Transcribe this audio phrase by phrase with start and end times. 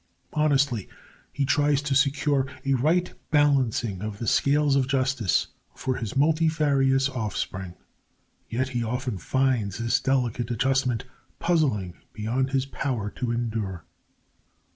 [0.33, 0.89] Honestly
[1.31, 7.07] he tries to secure a right balancing of the scales of justice for his multifarious
[7.07, 7.75] offspring,
[8.49, 11.05] yet often finds this delicate adjustment
[11.37, 13.85] puzzling beyond his power to endure.